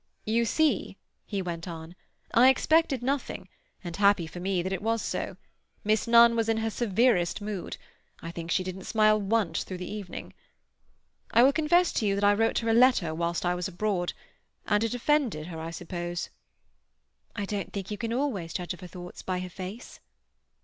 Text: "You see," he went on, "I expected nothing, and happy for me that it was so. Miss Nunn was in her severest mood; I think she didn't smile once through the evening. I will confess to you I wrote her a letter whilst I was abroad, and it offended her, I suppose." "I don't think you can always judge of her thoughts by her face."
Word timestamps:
"You 0.25 0.45
see," 0.45 0.97
he 1.27 1.43
went 1.43 1.67
on, 1.67 1.95
"I 2.33 2.49
expected 2.49 3.03
nothing, 3.03 3.47
and 3.83 3.95
happy 3.95 4.25
for 4.25 4.39
me 4.39 4.63
that 4.63 4.73
it 4.73 4.81
was 4.81 4.99
so. 4.99 5.37
Miss 5.83 6.07
Nunn 6.07 6.35
was 6.35 6.49
in 6.49 6.57
her 6.57 6.71
severest 6.71 7.39
mood; 7.39 7.77
I 8.19 8.31
think 8.31 8.49
she 8.49 8.63
didn't 8.63 8.85
smile 8.85 9.21
once 9.21 9.63
through 9.63 9.77
the 9.77 9.85
evening. 9.93 10.33
I 11.29 11.43
will 11.43 11.53
confess 11.53 11.91
to 11.93 12.07
you 12.07 12.19
I 12.23 12.33
wrote 12.33 12.57
her 12.57 12.69
a 12.69 12.73
letter 12.73 13.13
whilst 13.13 13.45
I 13.45 13.53
was 13.53 13.67
abroad, 13.67 14.13
and 14.65 14.83
it 14.83 14.95
offended 14.95 15.45
her, 15.45 15.59
I 15.59 15.69
suppose." 15.69 16.31
"I 17.35 17.45
don't 17.45 17.71
think 17.71 17.91
you 17.91 17.97
can 17.99 18.11
always 18.11 18.53
judge 18.55 18.73
of 18.73 18.79
her 18.79 18.87
thoughts 18.87 19.21
by 19.21 19.37
her 19.37 19.49
face." 19.49 19.99